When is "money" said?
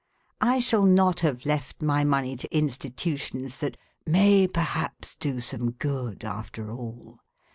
2.03-2.35